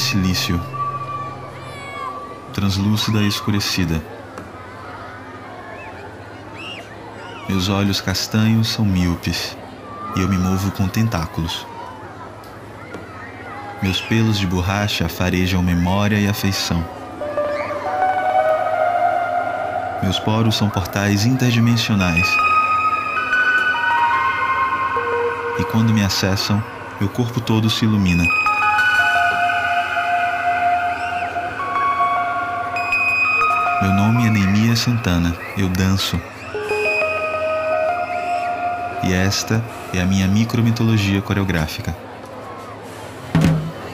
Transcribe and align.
silício, 0.00 0.60
translúcida 2.52 3.20
e 3.20 3.28
escurecida. 3.28 4.02
Meus 7.48 7.68
olhos 7.68 8.00
castanhos 8.00 8.68
são 8.68 8.84
míopes 8.84 9.56
e 10.16 10.20
eu 10.20 10.28
me 10.28 10.38
movo 10.38 10.70
com 10.72 10.88
tentáculos. 10.88 11.66
Meus 13.82 14.00
pelos 14.00 14.38
de 14.38 14.46
borracha 14.46 15.08
farejam 15.08 15.62
memória 15.62 16.18
e 16.18 16.28
afeição. 16.28 16.84
Meus 20.02 20.18
poros 20.18 20.56
são 20.56 20.70
portais 20.70 21.24
interdimensionais. 21.24 22.26
E 25.58 25.64
quando 25.64 25.92
me 25.92 26.02
acessam, 26.02 26.62
meu 26.98 27.08
corpo 27.08 27.40
todo 27.40 27.68
se 27.68 27.84
ilumina. 27.84 28.24
Meu 33.82 33.94
nome 33.94 34.26
é 34.26 34.30
Neemias 34.30 34.80
Santana. 34.80 35.34
Eu 35.56 35.66
danço. 35.70 36.20
E 39.02 39.10
esta 39.10 39.64
é 39.94 40.02
a 40.02 40.04
minha 40.04 40.28
micromitologia 40.28 41.22
coreográfica. 41.22 41.96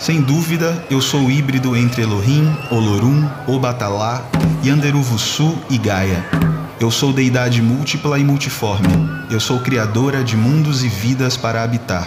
Sem 0.01 0.20
dúvida, 0.20 0.84
eu 0.91 1.01
sou 1.01 1.31
híbrido 1.31 1.77
entre 1.77 2.03
Elohim, 2.03 2.53
Olorum, 2.69 3.28
Obatalá, 3.47 4.25
Yanderuvusu 4.65 5.56
e 5.70 5.78
Gaia. 5.78 6.25
Eu 6.81 6.91
sou 6.91 7.12
deidade 7.12 7.62
múltipla 7.62 8.19
e 8.19 8.25
multiforme. 8.25 8.89
Eu 9.31 9.39
sou 9.39 9.61
criadora 9.61 10.25
de 10.25 10.37
mundos 10.37 10.83
e 10.83 10.89
vidas 10.89 11.37
para 11.37 11.62
habitar. 11.62 12.05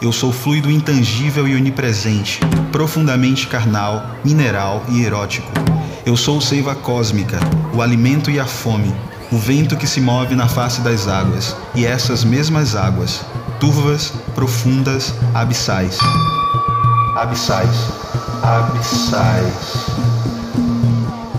Eu 0.00 0.10
sou 0.10 0.32
fluido 0.32 0.70
intangível 0.70 1.46
e 1.46 1.54
onipresente, 1.54 2.40
profundamente 2.72 3.46
carnal, 3.46 4.16
mineral 4.24 4.82
e 4.88 5.04
erótico. 5.04 5.52
Eu 6.04 6.16
sou 6.16 6.40
seiva 6.40 6.74
cósmica, 6.74 7.38
o 7.74 7.82
alimento 7.82 8.30
e 8.30 8.40
a 8.40 8.46
fome, 8.46 8.94
o 9.30 9.36
vento 9.36 9.76
que 9.76 9.86
se 9.86 10.00
move 10.00 10.34
na 10.34 10.48
face 10.48 10.80
das 10.80 11.06
águas, 11.06 11.54
e 11.74 11.84
essas 11.84 12.24
mesmas 12.24 12.74
águas, 12.74 13.20
turvas, 13.60 14.12
profundas, 14.34 15.14
abissais. 15.34 15.98
Abissais. 17.16 17.92
Abissais. 18.42 19.60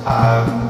Abissais. 0.05 0.60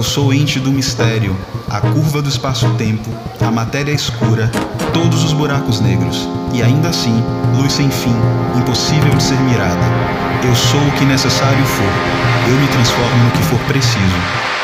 Eu 0.00 0.04
sou 0.04 0.28
o 0.28 0.32
ente 0.32 0.58
do 0.58 0.72
mistério, 0.72 1.36
a 1.68 1.78
curva 1.78 2.22
do 2.22 2.28
espaço-tempo, 2.30 3.10
a 3.38 3.50
matéria 3.50 3.92
escura, 3.92 4.50
todos 4.94 5.22
os 5.22 5.34
buracos 5.34 5.78
negros, 5.78 6.26
e 6.54 6.62
ainda 6.62 6.88
assim, 6.88 7.22
luz 7.54 7.74
sem 7.74 7.90
fim, 7.90 8.14
impossível 8.56 9.14
de 9.14 9.22
ser 9.22 9.38
mirada. 9.40 9.84
Eu 10.42 10.56
sou 10.56 10.80
o 10.80 10.92
que 10.92 11.04
necessário 11.04 11.62
for, 11.66 12.50
eu 12.50 12.56
me 12.56 12.66
transformo 12.68 13.24
no 13.24 13.30
que 13.32 13.42
for 13.42 13.58
preciso. 13.66 14.59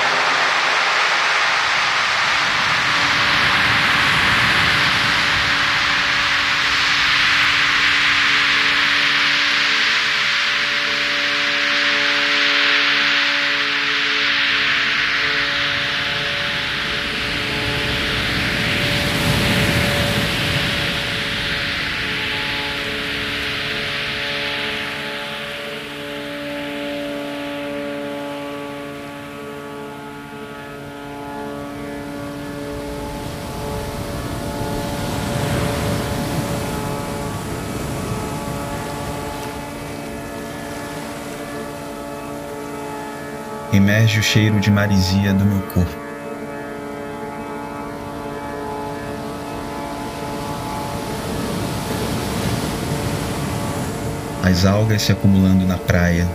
Emerge 43.77 44.19
o 44.19 44.23
cheiro 44.23 44.59
de 44.59 44.71
marisia 44.71 45.33
do 45.33 45.45
meu 45.45 45.61
corpo. 45.69 46.07
As 54.43 54.65
algas 54.65 55.03
se 55.03 55.13
acumulando 55.13 55.67
na 55.67 55.77
praia, 55.77 56.27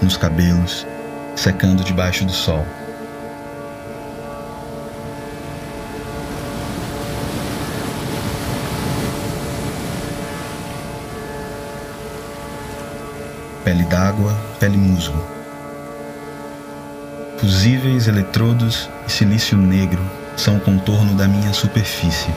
nos 0.00 0.16
cabelos, 0.16 0.86
secando 1.34 1.82
debaixo 1.82 2.24
do 2.24 2.32
sol. 2.32 2.64
Pele 13.64 13.82
d'água, 13.84 14.36
pele 14.60 14.76
musgo. 14.76 15.18
Fusíveis, 17.38 18.06
eletrodos 18.06 18.90
e 19.08 19.10
silício 19.10 19.56
negro 19.56 20.02
são 20.36 20.56
o 20.56 20.60
contorno 20.60 21.14
da 21.14 21.26
minha 21.26 21.52
superfície. 21.54 22.30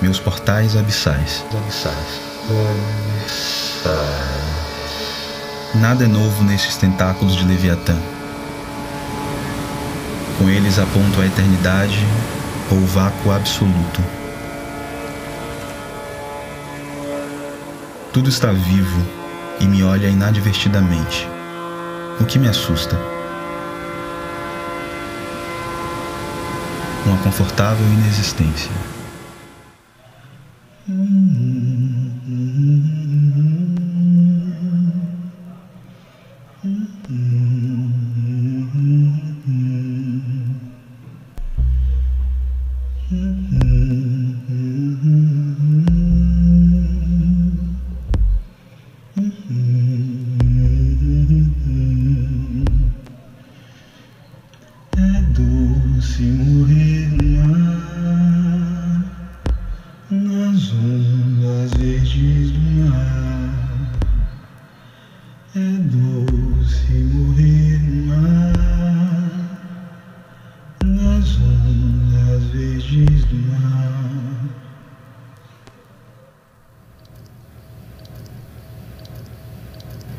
Meus 0.00 0.20
portais 0.20 0.76
abissais. 0.76 1.44
Abissais. 1.52 2.20
Nada 5.74 6.04
é 6.04 6.08
novo 6.08 6.44
nesses 6.44 6.76
tentáculos 6.76 7.34
de 7.34 7.44
Leviatã. 7.44 7.96
Com 10.38 10.48
eles 10.48 10.78
aponto 10.78 11.20
a 11.20 11.26
eternidade 11.26 11.98
ou 12.70 12.78
o 12.78 12.86
vácuo 12.86 13.32
absoluto. 13.32 14.23
Tudo 18.14 18.28
está 18.28 18.52
vivo 18.52 19.04
e 19.58 19.66
me 19.66 19.82
olha 19.82 20.06
inadvertidamente, 20.06 21.26
o 22.20 22.24
que 22.24 22.38
me 22.38 22.46
assusta. 22.46 22.96
Uma 27.04 27.18
confortável 27.24 27.84
inexistência. 27.84 28.70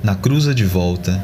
Na 0.05 0.13
cruza 0.13 0.53
de 0.53 0.63
volta, 0.63 1.19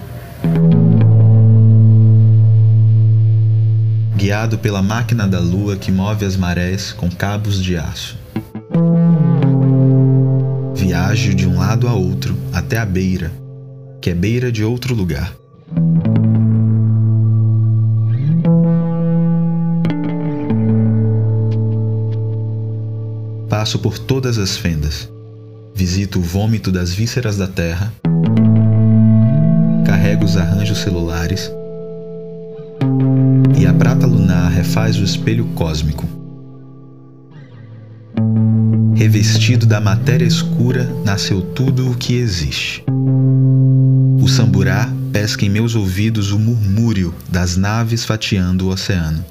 guiado 4.15 4.57
pela 4.57 4.81
máquina 4.81 5.27
da 5.27 5.39
lua 5.39 5.75
que 5.75 5.91
move 5.91 6.25
as 6.25 6.35
marés 6.35 6.91
com 6.91 7.07
cabos 7.07 7.61
de 7.61 7.77
aço. 7.77 8.17
Viajo 11.11 11.33
de 11.33 11.45
um 11.45 11.57
lado 11.57 11.89
a 11.89 11.93
outro 11.93 12.37
até 12.53 12.77
a 12.77 12.85
beira, 12.85 13.33
que 13.99 14.09
é 14.09 14.13
beira 14.13 14.49
de 14.49 14.63
outro 14.63 14.95
lugar. 14.95 15.35
Passo 23.49 23.77
por 23.79 23.99
todas 23.99 24.37
as 24.37 24.55
fendas. 24.55 25.09
Visito 25.75 26.17
o 26.17 26.21
vômito 26.21 26.71
das 26.71 26.93
vísceras 26.93 27.35
da 27.35 27.47
terra 27.47 27.91
carrega 29.85 30.23
os 30.23 30.37
arranjos 30.37 30.77
celulares, 30.77 31.51
e 33.59 33.65
a 33.65 33.73
prata 33.73 34.07
lunar 34.07 34.49
refaz 34.49 34.97
o 34.97 35.03
espelho 35.03 35.43
cósmico. 35.55 36.20
Revestido 39.13 39.65
da 39.65 39.81
matéria 39.81 40.25
escura, 40.25 40.85
nasceu 41.03 41.41
tudo 41.41 41.91
o 41.91 41.97
que 41.97 42.15
existe. 42.15 42.81
O 44.21 44.25
samburá 44.25 44.89
pesca 45.11 45.43
em 45.43 45.49
meus 45.49 45.75
ouvidos 45.75 46.31
o 46.31 46.39
murmúrio 46.39 47.13
das 47.27 47.57
naves 47.57 48.05
fatiando 48.05 48.67
o 48.67 48.69
oceano. 48.69 49.25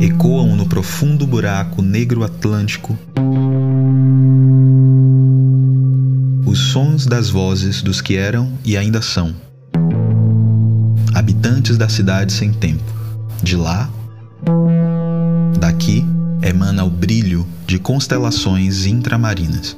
Ecoam 0.00 0.56
no 0.56 0.66
profundo 0.66 1.26
buraco 1.26 1.82
negro 1.82 2.24
atlântico 2.24 2.98
os 6.46 6.58
sons 6.58 7.04
das 7.04 7.28
vozes 7.28 7.82
dos 7.82 8.00
que 8.00 8.16
eram 8.16 8.50
e 8.64 8.74
ainda 8.74 9.02
são. 9.02 9.34
Habitantes 11.14 11.76
da 11.76 11.90
cidade 11.90 12.32
sem 12.32 12.54
tempo. 12.54 12.96
De 13.42 13.54
lá, 13.54 13.90
daqui, 15.58 16.04
emana 16.42 16.84
o 16.84 16.90
brilho 16.90 17.46
de 17.66 17.78
constelações 17.78 18.86
intramarinas. 18.86 19.76